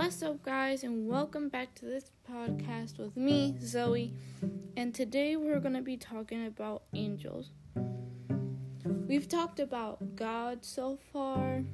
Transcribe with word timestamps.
What's 0.00 0.22
up, 0.22 0.42
guys, 0.42 0.82
and 0.82 1.06
welcome 1.06 1.50
back 1.50 1.74
to 1.74 1.84
this 1.84 2.10
podcast 2.26 2.98
with 2.98 3.14
me, 3.18 3.54
Zoe. 3.60 4.14
And 4.74 4.94
today 4.94 5.36
we're 5.36 5.60
going 5.60 5.74
to 5.74 5.82
be 5.82 5.98
talking 5.98 6.46
about 6.46 6.84
angels. 6.94 7.50
We've 8.82 9.28
talked 9.28 9.60
about 9.60 10.16
God 10.16 10.64
so 10.64 10.98
far, 11.12 11.64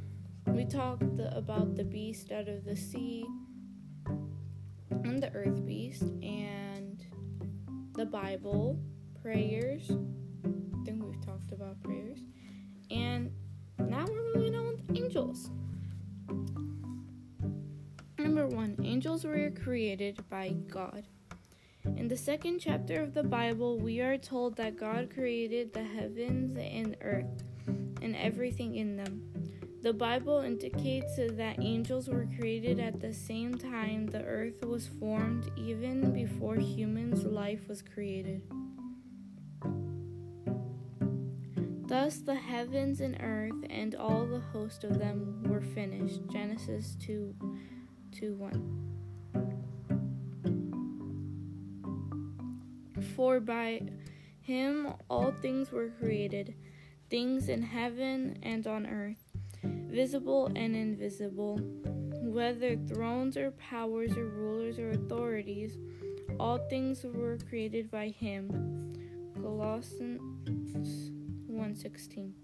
we 0.49 0.65
talked 0.65 1.21
about 1.21 1.77
the 1.77 1.85
beast 1.85 2.33
out 2.33 2.49
of 2.49 2.65
the 2.65 2.75
sea, 2.75 3.25
and 4.91 5.23
the 5.23 5.31
earth 5.33 5.65
beast, 5.65 6.03
and 6.21 7.07
the 7.95 8.07
Bible, 8.07 8.77
prayers. 9.23 9.89
I 9.89 10.85
think 10.85 11.05
we've 11.05 11.25
talked 11.25 11.53
about 11.53 11.81
prayers. 11.81 12.19
And 12.91 13.31
now 13.79 14.05
we're 14.05 14.35
moving 14.35 14.57
on 14.57 14.67
with 14.67 14.97
angels. 14.99 15.49
Angels 18.97 19.27
were 19.27 19.51
created 19.51 20.19
by 20.31 20.57
God. 20.71 21.05
In 21.99 22.09
the 22.09 22.17
second 22.17 22.61
chapter 22.61 23.03
of 23.03 23.13
the 23.13 23.23
Bible, 23.23 23.79
we 23.79 24.01
are 24.01 24.17
told 24.17 24.57
that 24.57 24.79
God 24.79 25.13
created 25.13 25.75
the 25.75 25.85
heavens 25.85 26.57
and 26.57 26.97
earth 27.03 27.45
and 28.01 28.17
everything 28.17 28.77
in 28.77 28.97
them. 28.97 29.21
The 29.83 29.93
Bible 29.93 30.39
indicates 30.39 31.15
that 31.17 31.61
angels 31.61 32.09
were 32.09 32.27
created 32.39 32.81
at 32.81 32.99
the 32.99 33.13
same 33.13 33.59
time 33.59 34.07
the 34.07 34.25
earth 34.25 34.65
was 34.65 34.89
formed, 34.99 35.51
even 35.59 36.15
before 36.15 36.57
humans' 36.57 37.27
life 37.27 37.69
was 37.69 37.83
created. 37.83 38.41
Thus, 41.87 42.21
the 42.21 42.35
heavens 42.35 43.03
and 43.03 43.19
earth 43.21 43.63
and 43.69 43.95
all 43.95 44.25
the 44.25 44.41
host 44.55 44.85
of 44.85 44.99
them 44.99 45.45
were 45.47 45.61
finished. 45.61 46.23
Genesis 46.33 46.97
2 47.03 47.35
2 48.19 48.35
1. 48.35 48.96
For 53.17 53.41
by 53.41 53.81
him 54.43 54.93
all 55.09 55.33
things 55.33 55.73
were 55.73 55.89
created, 55.89 56.55
things 57.09 57.49
in 57.49 57.63
heaven 57.63 58.39
and 58.43 58.67
on 58.67 58.87
earth, 58.87 59.25
visible 59.63 60.53
and 60.55 60.77
invisible, 60.77 61.59
whether 62.21 62.77
thrones 62.77 63.39
or 63.39 63.53
powers 63.53 64.15
or 64.19 64.27
rulers 64.27 64.79
or 64.79 64.91
authorities, 64.91 65.79
all 66.39 66.59
things 66.69 67.05
were 67.05 67.39
created 67.49 67.91
by 67.91 68.09
him. 68.09 68.93
Colossians 69.41 71.11
1:16. 71.49 72.35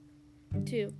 2. 0.65 0.91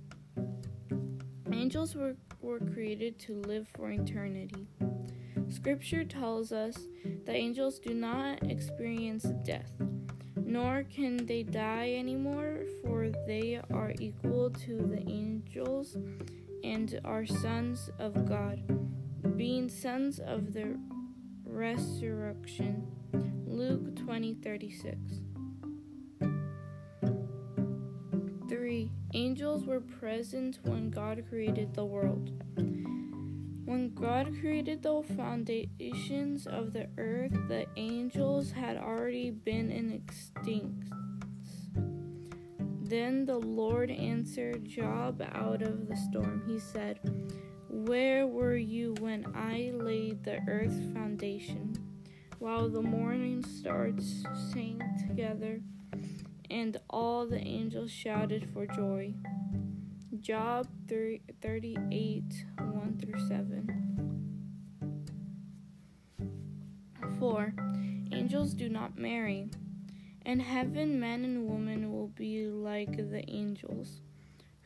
Angels 1.51 1.95
were 1.95 2.15
were 2.41 2.59
created 2.59 3.17
to 3.19 3.41
live 3.41 3.67
for 3.75 3.89
eternity. 3.89 4.67
Scripture 5.63 6.03
tells 6.03 6.51
us 6.51 6.77
that 7.23 7.35
angels 7.37 7.79
do 7.79 7.93
not 7.93 8.43
experience 8.51 9.23
death, 9.45 9.71
nor 10.35 10.83
can 10.83 11.25
they 11.25 11.41
die 11.41 11.93
anymore, 11.97 12.65
for 12.83 13.09
they 13.25 13.61
are 13.73 13.93
equal 13.97 14.49
to 14.49 14.75
the 14.79 15.01
angels 15.09 15.95
and 16.65 16.99
are 17.05 17.25
sons 17.25 17.89
of 17.97 18.25
God, 18.25 18.61
being 19.37 19.69
sons 19.69 20.19
of 20.19 20.51
the 20.51 20.77
resurrection. 21.45 22.85
Luke 23.47 23.95
20:36. 23.95 25.21
3. 28.49 28.91
Angels 29.13 29.63
were 29.63 29.79
present 29.79 30.59
when 30.63 30.89
God 30.89 31.23
created 31.29 31.73
the 31.73 31.85
world. 31.85 32.33
When 33.65 33.93
God 33.93 34.33
created 34.39 34.83
the 34.83 35.01
foundations 35.15 36.47
of 36.47 36.73
the 36.73 36.87
earth, 36.97 37.33
the 37.47 37.65
angels 37.77 38.51
had 38.51 38.77
already 38.77 39.31
been 39.31 39.71
in 39.71 39.91
extinct. 39.91 40.89
Then 42.81 43.25
the 43.25 43.37
Lord 43.39 43.89
answered 43.89 44.67
Job 44.67 45.21
out 45.33 45.61
of 45.61 45.87
the 45.87 45.95
storm. 45.95 46.43
He 46.45 46.59
said, 46.59 46.99
Where 47.69 48.27
were 48.27 48.57
you 48.57 48.95
when 48.99 49.25
I 49.33 49.71
laid 49.73 50.23
the 50.23 50.39
earth's 50.47 50.85
foundation, 50.93 51.73
while 52.39 52.69
the 52.69 52.81
morning 52.81 53.43
stars 53.43 54.25
sang 54.51 54.81
together? 55.07 55.61
and 56.53 56.77
all 56.87 57.25
the 57.25 57.39
angels 57.39 57.89
shouted 57.89 58.47
for 58.53 58.67
joy. 58.67 59.11
Job 60.23 60.67
38 60.87 62.45
1 62.57 62.97
through 62.97 63.27
7. 63.27 63.67
4. 67.19 67.53
Angels 68.13 68.53
do 68.53 68.69
not 68.69 68.97
marry. 68.97 69.49
In 70.25 70.39
heaven, 70.39 70.97
men 70.97 71.25
and 71.25 71.45
women 71.49 71.91
will 71.91 72.07
be 72.07 72.47
like 72.47 72.95
the 72.95 73.29
angels, 73.29 73.99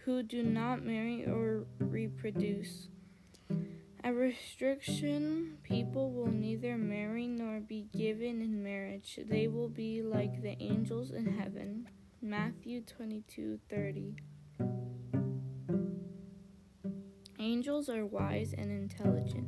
who 0.06 0.22
do 0.22 0.44
not 0.44 0.86
marry 0.86 1.26
or 1.26 1.66
reproduce. 1.80 2.90
A 4.04 4.14
restriction 4.14 5.58
people 5.64 6.12
will 6.12 6.32
neither 6.32 6.78
marry 6.78 7.26
nor 7.26 7.62
be 7.62 7.88
given 7.98 8.44
in 8.44 8.64
marriage. 8.64 9.18
They 9.28 9.48
will 9.48 9.70
be 9.70 10.04
like 10.04 10.44
the 10.44 10.56
angels 10.62 11.10
in 11.10 11.26
heaven. 11.26 11.90
Matthew 12.22 12.82
22:30. 12.82 14.18
Angels 17.48 17.88
are 17.88 18.06
wise 18.06 18.54
and 18.58 18.70
intelligent. 18.70 19.48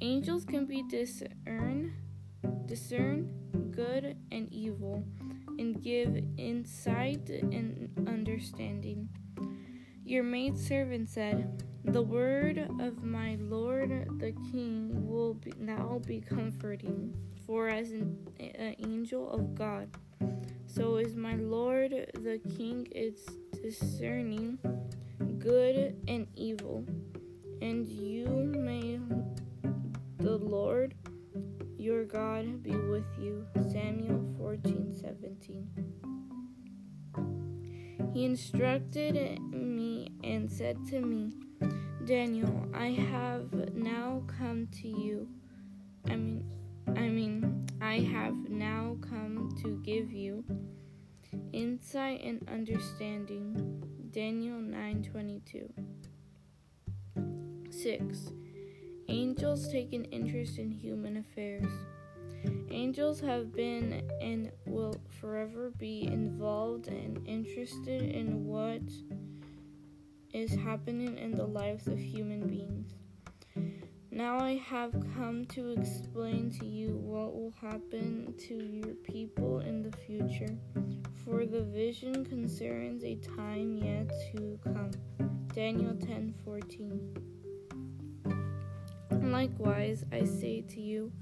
Angels 0.00 0.44
can 0.44 0.66
be 0.66 0.82
discern 0.90 1.94
discern 2.66 3.30
good 3.70 4.16
and 4.32 4.52
evil 4.52 5.04
and 5.60 5.80
give 5.80 6.20
insight 6.38 7.30
and 7.30 7.88
understanding. 8.08 9.08
Your 10.04 10.24
maidservant 10.24 11.10
said, 11.10 11.62
the 11.84 12.02
word 12.02 12.58
of 12.80 13.04
my 13.04 13.36
Lord 13.38 14.08
the 14.18 14.32
King 14.50 15.06
will 15.06 15.34
be, 15.34 15.52
now 15.60 16.00
be 16.04 16.20
comforting, 16.20 17.14
for 17.46 17.68
as 17.68 17.92
an, 17.92 18.18
an, 18.40 18.74
angel 18.80 19.30
of 19.30 19.54
God, 19.54 19.88
so 20.66 20.96
is 20.96 21.14
my 21.14 21.36
Lord 21.36 21.92
the 22.14 22.40
King 22.56 22.88
is 22.90 23.24
discerning 23.62 24.58
good 25.42 25.96
and 26.06 26.26
evil. 26.36 26.86
And 27.60 27.86
you 27.86 28.26
may 28.26 29.00
the 30.18 30.36
Lord 30.36 30.94
your 31.76 32.04
God 32.04 32.62
be 32.62 32.70
with 32.70 33.04
you. 33.18 33.44
Samuel 33.72 34.24
14 34.38 34.94
17. 35.00 35.68
He 38.14 38.24
instructed 38.24 39.40
me 39.40 40.12
and 40.22 40.50
said 40.50 40.76
to 40.90 41.00
me, 41.00 41.32
Daniel, 42.04 42.68
I 42.72 42.90
have 42.90 43.74
now 43.74 44.22
come 44.26 44.68
to 44.82 44.88
you. 44.88 45.28
I 46.08 46.16
mean, 46.16 46.44
I 46.88 47.08
mean, 47.08 47.66
I 47.80 47.98
have 48.00 48.36
now 48.48 48.96
come 49.00 49.56
to 49.62 49.80
give 49.84 50.12
you 50.12 50.44
insight 51.52 52.22
and 52.22 52.48
understanding. 52.48 53.91
Daniel 54.12 54.58
9:22. 54.60 55.72
6. 57.70 58.32
Angels 59.08 59.72
take 59.72 59.94
an 59.94 60.04
interest 60.04 60.58
in 60.58 60.70
human 60.70 61.16
affairs. 61.16 61.72
Angels 62.70 63.20
have 63.20 63.54
been 63.54 64.06
and 64.20 64.52
will 64.66 65.00
forever 65.18 65.72
be 65.78 66.02
involved 66.02 66.88
and 66.88 67.26
interested 67.26 68.02
in 68.02 68.44
what 68.44 68.82
is 70.34 70.54
happening 70.56 71.16
in 71.16 71.30
the 71.34 71.46
lives 71.46 71.86
of 71.86 71.98
human 71.98 72.46
beings. 72.46 72.92
Now 74.10 74.38
I 74.38 74.56
have 74.56 74.92
come 75.14 75.46
to 75.54 75.70
explain 75.70 76.50
to 76.60 76.66
you 76.66 76.98
what 76.98 77.32
will 77.34 77.54
happen 77.58 78.34
to 78.46 78.54
your 78.54 78.94
people 78.96 79.60
in 79.60 79.82
the 79.82 79.96
future, 79.96 80.54
for 81.24 81.46
the 81.46 81.62
vision 81.62 82.24
concerns 82.24 83.04
a 83.04 83.16
time 83.16 83.76
yet 83.76 84.10
to 84.32 84.58
come. 84.64 84.90
Daniel 85.54 85.94
10:14. 85.94 87.16
Likewise, 89.22 90.04
I 90.12 90.24
say 90.24 90.62
to 90.62 90.80
you, 90.80 91.12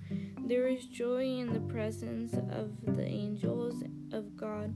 there 0.47 0.67
is 0.67 0.87
joy 0.87 1.25
in 1.25 1.52
the 1.52 1.61
presence 1.61 2.35
of 2.35 2.70
the 2.97 3.05
angels 3.06 3.82
of 4.12 4.37
God 4.37 4.75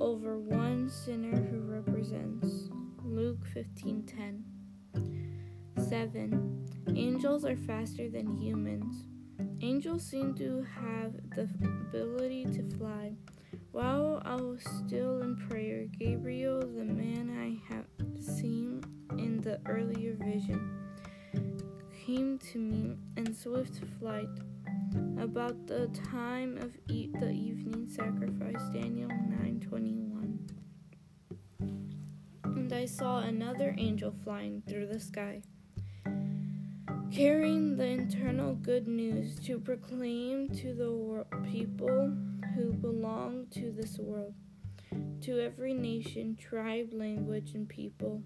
over 0.00 0.38
one 0.38 0.88
sinner 0.88 1.36
who 1.36 1.60
represents. 1.60 2.70
Luke 3.02 3.44
15:10. 3.54 4.44
7. 5.78 6.66
Angels 6.94 7.44
are 7.44 7.56
faster 7.56 8.08
than 8.08 8.36
humans. 8.36 9.06
Angels 9.60 10.04
seem 10.04 10.34
to 10.34 10.62
have 10.62 11.12
the 11.34 11.48
ability 11.62 12.44
earlier 19.68 20.14
vision, 20.14 20.70
came 22.06 22.38
to 22.38 22.58
me 22.58 22.96
in 23.16 23.34
swift 23.34 23.80
flight 23.98 24.28
about 25.18 25.66
the 25.66 25.88
time 26.10 26.56
of 26.58 26.76
e- 26.88 27.10
the 27.20 27.30
evening 27.30 27.88
sacrifice 27.88 28.62
Daniel 28.72 29.08
9:21 29.08 30.38
and 32.44 32.72
I 32.72 32.84
saw 32.86 33.18
another 33.18 33.74
angel 33.76 34.14
flying 34.22 34.62
through 34.68 34.86
the 34.86 35.00
sky 35.00 35.42
carrying 37.12 37.76
the 37.76 38.02
eternal 38.02 38.54
good 38.54 38.86
news 38.86 39.38
to 39.40 39.58
proclaim 39.58 40.48
to 40.50 40.74
the 40.74 40.92
wor- 40.92 41.26
people 41.50 42.12
who 42.54 42.72
belong 42.72 43.46
to 43.50 43.72
this 43.72 43.98
world 43.98 44.34
to 45.20 45.40
every 45.40 45.74
nation 45.74 46.36
tribe 46.36 46.90
language 46.92 47.52
and 47.54 47.68
people 47.68 48.22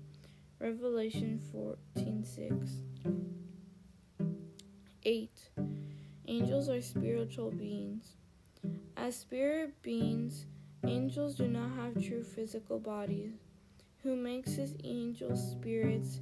Revelation 0.60 1.40
14:6 1.54 2.82
8 5.04 5.30
Angels 6.28 6.68
are 6.68 6.82
spiritual 6.82 7.50
beings. 7.50 8.16
As 8.94 9.16
spirit 9.16 9.80
beings, 9.80 10.44
angels 10.86 11.36
do 11.36 11.48
not 11.48 11.70
have 11.76 12.04
true 12.04 12.22
physical 12.22 12.78
bodies. 12.78 13.32
Who 14.02 14.16
makes 14.16 14.52
his 14.52 14.74
angel 14.84 15.34
spirits 15.34 16.20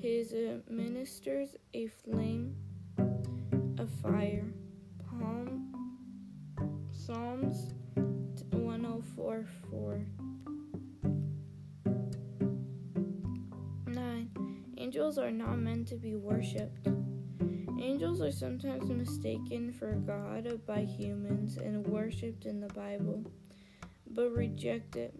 his 0.00 0.34
ministers 0.68 1.54
a 1.74 1.88
flame 1.88 2.56
of 3.78 3.90
fire. 4.02 4.46
Palm, 5.10 5.74
Psalms 6.90 7.74
104 8.50 9.46
4. 9.70 10.06
Angels 14.84 15.16
are 15.16 15.30
not 15.30 15.58
meant 15.58 15.88
to 15.88 15.96
be 15.96 16.14
worshipped. 16.14 16.88
Angels 17.80 18.20
are 18.20 18.30
sometimes 18.30 18.90
mistaken 18.90 19.72
for 19.72 19.94
God 19.94 20.60
by 20.66 20.80
humans 20.80 21.56
and 21.56 21.86
worshipped 21.86 22.44
in 22.44 22.60
the 22.60 22.68
Bible, 22.74 23.24
but 24.10 24.28
rejected, 24.32 25.10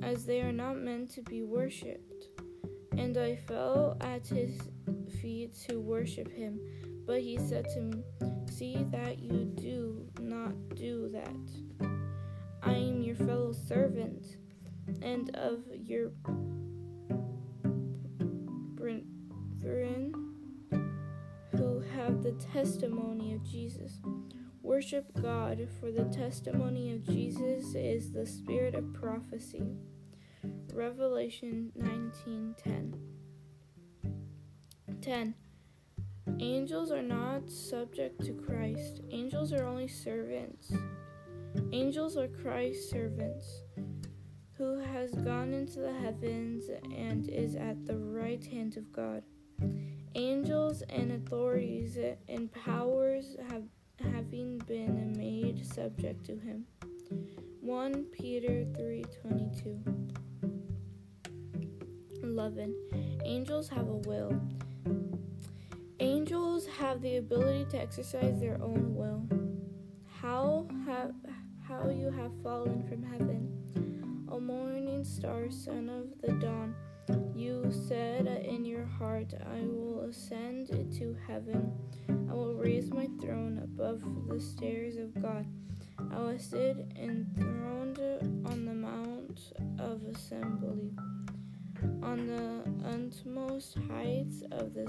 as 0.00 0.24
they 0.24 0.40
are 0.40 0.50
not 0.50 0.78
meant 0.78 1.10
to 1.10 1.20
be 1.20 1.42
worshipped. 1.42 2.28
And 2.96 3.18
I 3.18 3.36
fell 3.36 3.98
at 4.00 4.26
his 4.28 4.58
feet 5.20 5.54
to 5.68 5.78
worship 5.78 6.32
him, 6.32 6.58
but 7.06 7.20
he 7.20 7.36
said 7.36 7.66
to 7.74 7.80
me, 7.82 8.02
See 8.50 8.86
that 8.92 9.18
you 9.18 9.44
do 9.56 10.08
not 10.22 10.54
do 10.74 11.10
that. 11.10 11.90
I 12.62 12.72
am 12.72 13.02
your 13.02 13.16
fellow 13.16 13.52
servant 13.52 14.38
and 15.02 15.36
of 15.36 15.64
your 15.74 16.12
testimony 22.38 23.34
of 23.34 23.42
Jesus. 23.42 24.00
Worship 24.62 25.06
God, 25.20 25.68
for 25.78 25.92
the 25.92 26.04
testimony 26.04 26.92
of 26.92 27.04
Jesus 27.04 27.74
is 27.74 28.12
the 28.12 28.26
spirit 28.26 28.74
of 28.74 28.92
prophecy. 28.92 29.62
Revelation 30.72 31.72
19:10. 31.76 32.94
10. 35.00 35.34
Angels 36.40 36.90
are 36.90 37.02
not 37.02 37.48
subject 37.48 38.24
to 38.24 38.32
Christ. 38.32 39.00
Angels 39.10 39.52
are 39.52 39.64
only 39.64 39.88
servants. 39.88 40.72
Angels 41.72 42.16
are 42.16 42.28
Christ's 42.28 42.90
servants, 42.90 43.62
who 44.58 44.78
has 44.78 45.12
gone 45.12 45.54
into 45.54 45.78
the 45.78 45.92
heavens 45.92 46.68
and 46.92 47.28
is 47.28 47.54
at 47.54 47.86
the 47.86 47.96
right 47.96 48.44
hand 48.44 48.76
of 48.76 48.92
God. 48.92 49.22
Angels 50.16 50.82
and 50.88 51.12
authorities 51.12 51.98
and 52.26 52.50
powers 52.50 53.36
have 53.50 53.64
having 54.00 54.56
been 54.60 55.12
made 55.14 55.62
subject 55.62 56.24
to 56.24 56.38
him. 56.38 56.64
1 57.60 58.04
Peter 58.12 58.64
3:22 58.78 59.78
11 62.22 62.74
Angels 63.24 63.68
have 63.68 63.88
a 63.88 63.96
will. 64.08 64.40
Angels 66.00 66.66
have 66.66 67.02
the 67.02 67.16
ability 67.16 67.66
to 67.72 67.78
exercise 67.78 68.40
their 68.40 68.58
own 68.62 68.94
will. 68.94 69.22
How 70.22 70.66
have 70.86 71.14
how 71.68 71.90
you 71.90 72.10
have 72.10 72.32
fallen 72.42 72.82
from 72.88 73.02
heaven, 73.02 74.26
O 74.30 74.40
morning 74.40 75.04
star, 75.04 75.50
son 75.50 75.90
of 75.90 76.06
the 76.22 76.32
dawn 76.40 76.74
you 77.36 77.70
said 77.88 78.26
in 78.26 78.64
your 78.64 78.84
heart, 78.84 79.34
I 79.54 79.60
will 79.60 80.02
ascend 80.08 80.68
to 80.68 81.16
heaven. 81.26 81.72
I 82.30 82.32
will 82.32 82.54
raise 82.54 82.90
my 82.90 83.08
throne 83.20 83.60
above 83.62 84.02
the 84.28 84.40
stairs 84.40 84.96
of 84.96 85.20
God. 85.20 85.46
I 86.12 86.18
will 86.18 86.38
sit 86.38 86.76
enthroned 86.96 87.98
on 88.46 88.64
the 88.64 88.74
mount 88.74 89.52
of 89.78 90.02
assembly, 90.04 90.92
on 92.02 92.26
the 92.26 92.64
utmost 92.88 93.76
heights 93.90 94.42
of 94.52 94.72
the 94.74 94.86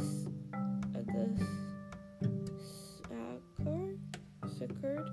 of 0.96 1.06
the 1.06 1.58
sacred. 4.58 5.08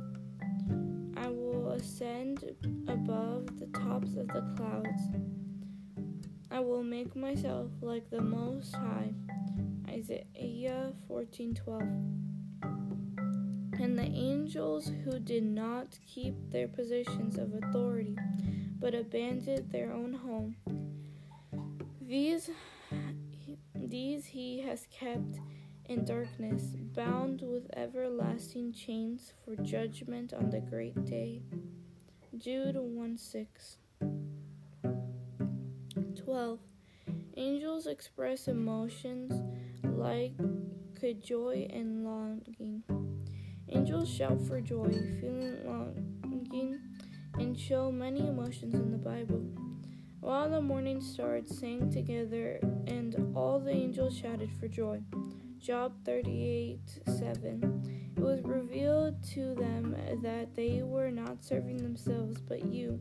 I 1.17 1.29
will 1.29 1.73
ascend 1.73 2.45
above 2.89 3.59
the 3.59 3.67
tops 3.79 4.15
of 4.17 4.29
the 4.29 4.55
clouds. 4.57 5.44
I 6.55 6.61
will 6.61 6.85
make 6.85 7.17
myself 7.17 7.73
like 7.81 8.09
the 8.11 8.21
Most 8.21 8.77
High. 8.77 9.13
Isaiah 9.89 10.93
14:12. 11.09 11.83
And 13.81 13.99
the 13.99 14.05
angels 14.05 14.87
who 15.03 15.19
did 15.19 15.43
not 15.43 15.99
keep 16.07 16.37
their 16.53 16.69
positions 16.69 17.39
of 17.39 17.55
authority, 17.55 18.17
but 18.79 18.95
abandoned 18.95 19.73
their 19.73 19.93
own 19.93 20.13
home, 20.13 20.55
these 22.01 22.51
these 23.75 24.27
he 24.27 24.61
has 24.61 24.87
kept 24.93 25.41
in 25.87 26.05
darkness, 26.05 26.77
bound 26.95 27.43
with 27.43 27.69
everlasting 27.77 28.73
chains 28.73 29.33
for 29.45 29.57
judgment 29.57 30.33
on 30.33 30.51
the 30.51 30.61
great 30.61 31.05
day. 31.05 31.43
Jude 32.39 32.77
1 32.77 33.19
6. 33.19 33.79
12. 36.25 36.59
Angels 37.37 37.87
express 37.87 38.49
emotions 38.49 39.33
like 39.85 40.33
joy 41.23 41.67
and 41.69 42.03
longing. 42.03 42.83
Angels 43.69 44.09
shout 44.09 44.41
for 44.47 44.59
joy, 44.63 44.91
feeling 45.21 45.59
longing, 45.67 46.81
and 47.35 47.59
show 47.59 47.93
many 47.93 48.27
emotions 48.27 48.75
in 48.75 48.91
the 48.91 48.97
Bible. 48.97 49.45
While 50.21 50.49
the 50.49 50.63
morning 50.63 51.03
stars 51.03 51.59
sang 51.59 51.91
together, 51.91 52.59
and 52.87 53.33
all 53.37 53.61
the 53.61 53.73
angels 53.73 54.17
shouted 54.17 54.51
for 54.59 54.67
joy. 54.67 55.03
Job 55.59 55.93
38 56.07 56.79
7. 57.07 58.13
It 58.17 58.21
was 58.21 58.41
revealed 58.43 59.23
to 59.35 59.55
them 59.55 59.95
that 60.23 60.55
they 60.55 60.83
were 60.83 61.11
not 61.11 61.45
serving 61.45 61.79
themselves, 61.79 62.41
but 62.41 62.65
you 62.65 62.99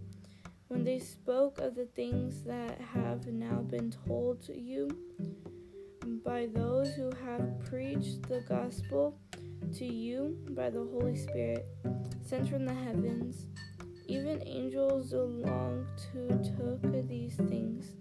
when 0.74 0.84
they 0.84 0.98
spoke 0.98 1.60
of 1.60 1.76
the 1.76 1.86
things 1.86 2.42
that 2.42 2.82
have 2.82 3.28
now 3.28 3.62
been 3.62 3.94
told 4.08 4.42
to 4.42 4.60
you 4.60 4.90
by 6.26 6.48
those 6.52 6.96
who 6.96 7.12
have 7.24 7.64
preached 7.64 8.24
the 8.24 8.44
gospel 8.50 9.16
to 9.72 9.86
you 9.86 10.36
by 10.50 10.72
the 10.72 10.80
Holy 10.80 11.16
Spirit 11.16 11.64
sent 12.26 12.50
from 12.50 12.66
the 12.66 12.74
heavens. 12.74 13.46
Even 14.08 14.42
angels 14.48 15.14
long 15.14 15.86
to 16.12 16.28
took 16.58 16.82
these 17.08 17.36
things. 17.36 17.94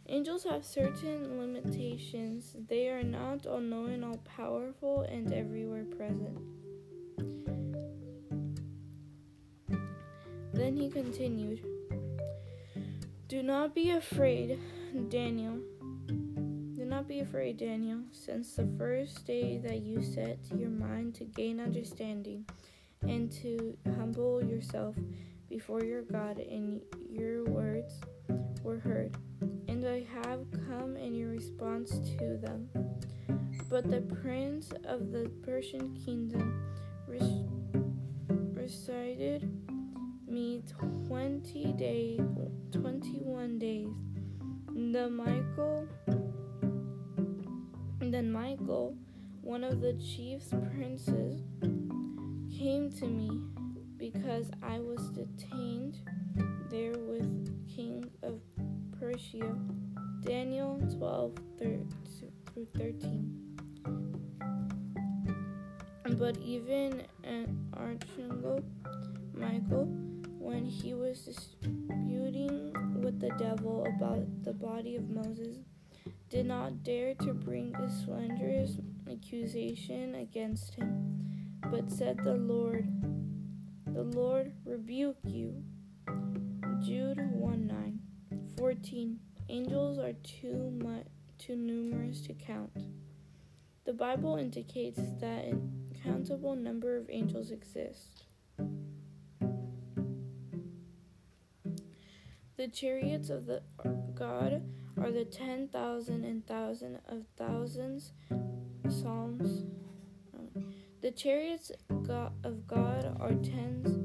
Angels 0.09 0.45
have 0.45 0.65
certain 0.65 1.39
limitations. 1.39 2.57
They 2.69 2.89
are 2.89 3.03
not 3.03 3.47
all 3.47 3.61
knowing, 3.61 4.03
all 4.03 4.19
powerful, 4.25 5.03
and 5.03 5.33
everywhere 5.33 5.85
present. 5.85 6.39
Then 10.53 10.77
he 10.77 10.91
continued 10.91 11.65
Do 13.29 13.43
not 13.43 13.75
be 13.75 13.91
afraid, 13.91 14.59
Daniel. 15.09 15.59
Do 16.07 16.85
not 16.87 17.07
be 17.07 17.21
afraid, 17.21 17.59
Daniel, 17.59 18.01
since 18.13 18.55
the 18.55 18.67
first 18.79 19.27
day 19.27 19.59
that 19.59 19.83
you 19.83 20.03
set 20.03 20.39
your 20.57 20.71
mind 20.71 21.15
to 21.17 21.25
gain 21.25 21.61
understanding 21.61 22.47
and 23.03 23.31
to 23.31 23.77
humble 23.97 24.43
yourself 24.43 24.97
before 25.49 25.83
your 25.83 26.03
God, 26.03 26.39
and 26.39 26.81
your 27.11 27.45
words 27.45 28.01
were 28.63 28.79
heard, 28.79 29.17
and 29.69 29.87
I 29.87 30.05
have 30.23 30.47
come 30.69 30.97
in 30.97 31.15
your 31.15 31.31
response 31.31 31.99
to 32.19 32.39
them. 32.39 32.69
But 33.71 33.91
the 33.91 34.01
prince 34.01 34.73
of 34.85 35.11
the 35.11 35.31
Persian 35.43 35.95
kingdom 36.05 36.63
recited 38.55 39.51
me 40.27 40.63
twenty 41.07 41.73
days, 41.73 42.21
twenty-one 42.73 43.59
days. 43.59 43.89
The 44.75 45.09
Michael, 45.11 45.89
then 48.01 48.31
Michael, 48.31 48.97
one 49.43 49.65
of 49.65 49.81
the 49.81 49.95
chief's 49.95 50.51
princes, 50.75 51.43
came 52.57 52.91
to 52.93 53.07
me 53.07 53.43
because 53.99 54.51
I 54.63 54.79
was 54.79 55.11
detained 55.11 55.99
there 56.71 56.93
with 56.93 57.69
King 57.75 58.09
of 58.23 58.41
Persia. 58.99 59.57
Daniel 60.25 60.81
12 60.99 61.33
through 61.59 61.89
13. 62.77 63.49
But 66.19 66.37
even 66.39 67.03
an 67.25 67.71
archangel, 67.77 68.65
Michael, 69.33 69.87
when 70.39 70.65
he 70.65 70.95
was 70.95 71.21
disputing 71.21 72.73
with 73.01 73.21
the 73.21 73.31
devil 73.39 73.87
about 73.87 74.27
the 74.43 74.53
body 74.53 74.97
of 74.97 75.09
Moses, 75.09 75.59
did 76.31 76.47
not 76.47 76.83
dare 76.83 77.15
to 77.15 77.33
bring 77.33 77.75
a 77.77 77.91
slanderous 78.05 78.79
accusation 79.11 80.17
against 80.17 80.75
him, 80.75 81.61
but 81.71 81.91
said, 81.91 82.19
The 82.25 82.35
Lord, 82.35 82.87
the 83.99 84.05
Lord 84.05 84.53
rebuke 84.65 85.17
you. 85.25 85.61
Jude 86.81 87.19
1 87.33 87.67
9. 87.67 88.01
14. 88.57 89.19
Angels 89.49 89.99
are 89.99 90.13
too 90.23 90.71
much 90.85 91.07
too 91.37 91.57
numerous 91.57 92.21
to 92.21 92.33
count. 92.33 92.71
The 93.87 93.93
Bible 93.93 94.37
indicates 94.37 95.01
that 95.21 95.47
an 95.47 95.91
uncountable 95.97 96.55
number 96.55 96.97
of 96.97 97.11
angels 97.11 97.51
exist. 97.51 98.23
The 102.57 102.69
chariots 102.73 103.31
of 103.31 103.47
the 103.47 103.63
God 104.15 104.63
are 104.97 105.11
the 105.11 105.25
ten 105.25 105.67
thousand 105.67 106.25
and 106.25 106.47
thousand 106.47 107.01
of 107.09 107.25
thousands. 107.37 108.13
Psalms. 108.89 109.65
The 111.09 111.15
chariots 111.15 111.73
of 111.89 112.67
God 112.67 113.17
are 113.19 113.33
tens 113.33 113.99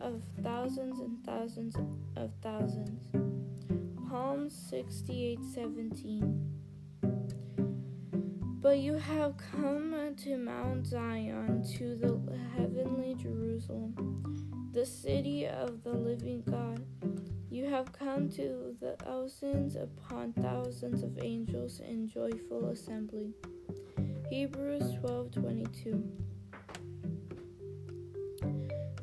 of 0.00 0.22
thousands 0.42 0.98
and 0.98 1.22
thousands 1.22 1.76
of 2.16 2.30
thousands. 2.40 3.04
Psalm 4.08 4.48
68 4.48 5.40
17. 5.44 6.50
But 8.62 8.78
you 8.78 8.94
have 8.94 9.34
come 9.36 10.14
to 10.24 10.38
Mount 10.38 10.86
Zion, 10.86 11.62
to 11.76 11.96
the 11.96 12.18
heavenly 12.56 13.14
Jerusalem, 13.14 14.70
the 14.72 14.86
city 14.86 15.46
of 15.46 15.84
the 15.84 15.92
living 15.92 16.44
God. 16.50 16.82
You 17.50 17.66
have 17.66 17.92
come 17.92 18.30
to 18.30 18.74
the 18.80 18.96
thousands 19.04 19.76
upon 19.76 20.32
thousands 20.32 21.02
of 21.02 21.18
angels 21.20 21.80
in 21.80 22.08
joyful 22.08 22.70
assembly. 22.70 23.34
Hebrews 24.30 24.94
12:22. 25.02 26.37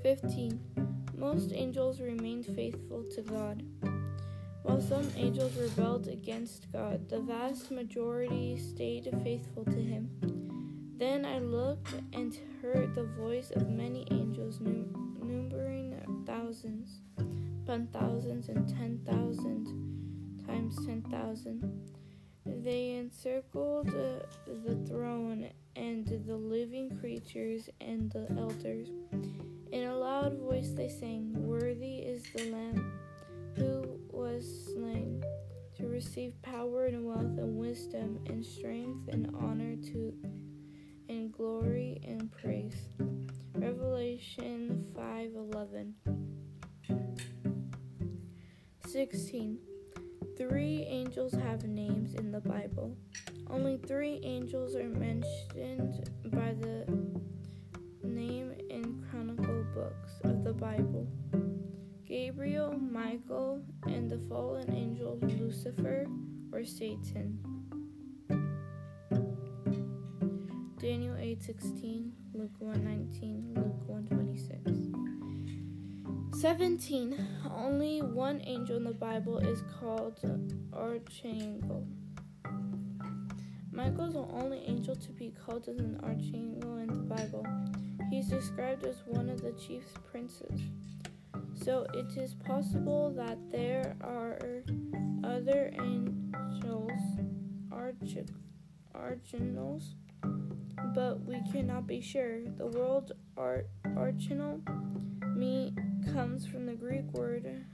15. 0.05 0.59
Most 1.17 1.51
angels 1.51 1.99
remained 1.99 2.45
faithful 2.45 3.03
to 3.15 3.23
God. 3.23 3.63
While 4.61 4.79
some 4.79 5.09
angels 5.15 5.57
rebelled 5.57 6.07
against 6.09 6.71
God, 6.71 7.09
the 7.09 7.21
vast 7.21 7.71
majority 7.71 8.55
stayed 8.55 9.09
faithful 9.23 9.65
to 9.65 9.71
Him. 9.71 10.11
Then 10.99 11.25
I 11.25 11.39
looked 11.39 11.95
and 12.13 12.37
heard 12.61 12.93
the 12.93 13.05
voice 13.19 13.49
of 13.49 13.67
many 13.67 14.05
angels, 14.11 14.59
num- 14.59 15.17
numbering 15.23 15.99
thousands, 16.27 17.01
upon 17.63 17.87
thousands, 17.87 18.49
and 18.49 18.69
ten 18.69 18.99
thousand 19.07 19.65
times 20.45 20.85
ten 20.85 21.01
thousand. 21.09 21.91
They 22.45 22.91
encircled 22.97 23.89
uh, 23.89 24.27
the 24.45 24.75
throne 24.87 25.49
and 25.75 26.05
the 26.27 26.35
living 26.35 26.95
creatures 26.99 27.71
and 27.81 28.11
the 28.11 28.27
elders. 28.37 28.89
Loud 30.25 30.39
voice 30.39 30.71
they 30.71 30.89
sang, 30.89 31.33
Worthy 31.35 31.97
is 31.97 32.23
the 32.33 32.49
Lamb 32.49 32.99
who 33.57 33.99
was 34.09 34.73
slain 34.73 35.23
to 35.77 35.85
receive 35.85 36.33
power 36.41 36.85
and 36.85 37.05
wealth 37.05 37.37
and 37.37 37.55
wisdom 37.57 38.17
and 38.25 38.43
strength 38.43 39.07
and 39.09 39.29
honor 39.39 39.75
to 39.75 40.15
and 41.09 41.31
glory 41.31 42.01
and 42.03 42.31
praise. 42.31 42.89
Revelation 43.53 44.91
5:11. 44.95 45.93
16. 48.87 49.59
Three 50.39 50.87
angels 50.89 51.33
have 51.33 51.65
names 51.65 52.15
in 52.15 52.31
the 52.31 52.41
Bible. 52.41 52.97
Only 53.47 53.77
three 53.77 54.19
angels 54.23 54.75
are 54.75 54.89
mentioned 54.89 56.09
by 56.31 56.55
the 56.55 57.14
Bible. 60.55 61.07
Gabriel, 62.05 62.77
Michael, 62.77 63.61
and 63.83 64.09
the 64.09 64.19
fallen 64.29 64.73
angel 64.73 65.19
Lucifer 65.21 66.07
or 66.51 66.63
Satan. 66.63 67.39
Daniel 70.79 71.15
8:16, 71.15 72.11
Luke 72.33 72.59
1:19, 72.59 73.53
Luke 73.55 73.87
1:26. 73.87 74.93
17. 76.39 77.15
Only 77.51 78.01
one 78.01 78.41
angel 78.45 78.77
in 78.77 78.83
the 78.83 78.93
Bible 78.93 79.39
is 79.39 79.63
called 79.79 80.19
archangel. 80.73 81.87
Michael 83.71 84.05
is 84.05 84.13
the 84.13 84.19
only 84.19 84.59
angel 84.59 84.95
to 84.95 85.11
be 85.11 85.31
called 85.31 85.67
as 85.67 85.79
an 85.79 85.99
archangel 86.03 86.77
in 86.77 86.87
the 86.87 87.15
Bible. 87.15 87.45
He's 88.09 88.27
described 88.27 88.85
as 88.85 88.95
one 89.07 89.29
of 89.29 89.41
the 89.41 89.53
chief's 89.53 89.93
princes. 90.11 90.61
So 91.63 91.85
it 91.93 92.17
is 92.17 92.35
possible 92.35 93.11
that 93.11 93.37
there 93.51 93.95
are 94.01 94.39
other 95.23 95.71
angels, 95.81 97.01
arch- 97.71 98.29
archangels, 98.93 99.95
but 100.93 101.23
we 101.25 101.41
cannot 101.51 101.87
be 101.87 102.01
sure. 102.01 102.41
The 102.57 102.67
word 102.67 103.11
ar- 103.37 103.65
archangel 103.97 104.61
me 105.35 105.73
comes 106.13 106.45
from 106.45 106.65
the 106.65 106.75
Greek 106.75 107.11
word 107.13 107.65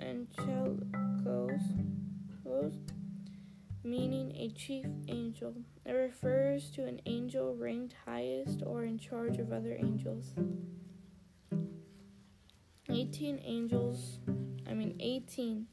angelos, 0.00 1.62
meaning 3.84 4.32
a 4.36 4.50
chief 4.50 4.86
angel. 5.08 5.54
It 5.84 5.92
refers 5.92 6.70
to 6.72 6.84
an 6.84 7.00
angel 7.06 7.56
ranked 7.56 7.94
highest 8.04 8.62
or 8.64 8.84
in 8.84 8.98
charge 8.98 9.38
of 9.38 9.52
other 9.52 9.76
angels. 9.78 10.32
18 12.88 13.40
angels, 13.44 14.18
I 14.68 14.74
mean 14.74 14.96
18 15.00 15.66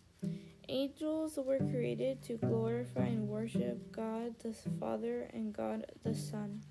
angels 0.70 1.38
were 1.44 1.58
created 1.58 2.22
to 2.24 2.38
glorify 2.38 3.06
and 3.06 3.28
worship 3.28 3.92
God 3.92 4.36
the 4.39 4.54
Father 4.80 5.30
and 5.34 5.54
God 5.54 5.86
the 6.04 6.13
Son. 6.13 6.62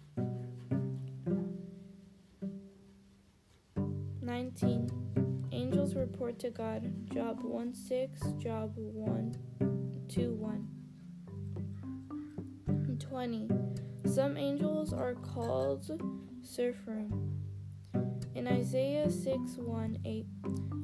19 4.22 5.48
angels 5.52 5.94
report 5.94 6.38
to 6.38 6.50
God. 6.50 6.92
Job 7.12 7.42
1 7.42 7.74
6, 7.74 8.20
Job 8.38 8.72
1 8.76 9.36
2 10.08 10.32
1. 10.34 10.77
20 13.18 13.48
some 14.04 14.36
angels 14.36 14.92
are 14.92 15.14
called 15.14 15.90
seraphim. 16.40 17.42
In 18.36 18.46
Isaiah 18.46 19.10
6 19.10 19.56
1 19.56 19.98
8, 20.04 20.26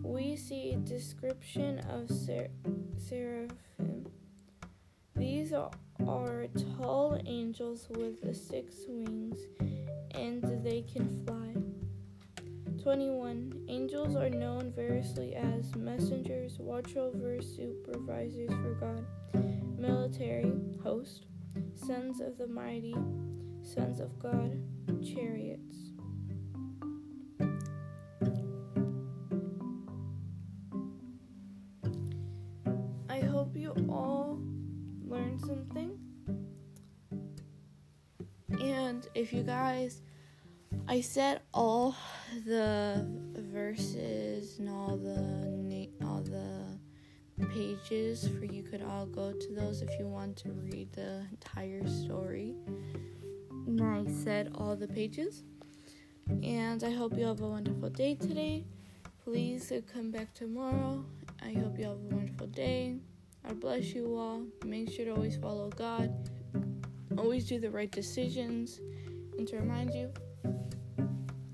we 0.02 0.34
see 0.34 0.72
a 0.72 0.78
description 0.78 1.78
of 1.88 2.10
ser- 2.10 2.50
seraphim. 2.98 4.08
These 5.14 5.52
are, 5.52 5.70
are 6.08 6.48
tall 6.76 7.20
angels 7.24 7.86
with 7.90 8.36
six 8.36 8.78
wings, 8.88 9.38
and 10.10 10.42
they 10.64 10.82
can 10.82 11.24
fly. 11.24 11.54
21. 12.82 13.64
Angels 13.68 14.16
are 14.16 14.28
known 14.28 14.72
variously 14.74 15.36
as 15.36 15.72
messengers, 15.76 16.58
watchovers, 16.58 17.44
supervisors 17.54 18.50
for 18.50 18.74
God, 18.74 19.06
military, 19.78 20.52
host, 20.82 21.26
sons 21.74 22.20
of 22.20 22.38
the 22.38 22.46
mighty, 22.46 22.94
sons 23.62 24.00
of 24.00 24.18
God, 24.18 24.58
chariots. 25.02 25.76
I 33.08 33.20
hope 33.20 33.56
you 33.56 33.72
all 33.88 34.40
learned 35.06 35.40
something. 35.40 35.98
And 38.60 39.06
if 39.14 39.32
you 39.32 39.42
guys, 39.42 40.00
I 40.88 41.00
said 41.00 41.42
all 41.52 41.96
the 42.46 43.06
verses 43.36 44.58
and 44.58 44.68
all 44.68 44.96
the 44.96 45.88
all 46.02 46.20
the 46.22 46.63
pages 47.46 48.28
for 48.38 48.44
you 48.44 48.62
could 48.62 48.82
all 48.82 49.06
go 49.06 49.32
to 49.32 49.52
those 49.52 49.82
if 49.82 49.90
you 49.98 50.06
want 50.06 50.36
to 50.38 50.50
read 50.50 50.92
the 50.92 51.26
entire 51.30 51.86
story. 51.86 52.54
I 53.80 54.04
said 54.24 54.52
all 54.54 54.76
the 54.76 54.88
pages. 54.88 55.42
And 56.42 56.82
I 56.82 56.90
hope 56.90 57.16
you 57.16 57.24
have 57.26 57.40
a 57.40 57.48
wonderful 57.48 57.90
day 57.90 58.14
today. 58.14 58.64
Please 59.24 59.72
come 59.92 60.10
back 60.10 60.32
tomorrow. 60.34 61.04
I 61.42 61.52
hope 61.52 61.78
you 61.78 61.84
have 61.84 61.96
a 61.96 62.14
wonderful 62.14 62.46
day. 62.46 62.96
God 63.46 63.60
bless 63.60 63.94
you 63.94 64.16
all. 64.16 64.42
Make 64.64 64.90
sure 64.90 65.04
to 65.06 65.12
always 65.12 65.36
follow 65.36 65.68
God. 65.70 66.30
Always 67.18 67.46
do 67.46 67.58
the 67.58 67.70
right 67.70 67.90
decisions. 67.90 68.80
And 69.38 69.46
to 69.48 69.56
remind 69.56 69.94
you, 69.94 70.12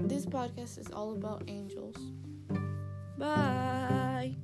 this 0.01 0.27
podcast 0.27 0.79
is 0.79 0.89
all 0.93 1.13
about 1.13 1.45
angels. 1.49 1.97
Bye. 3.19 4.37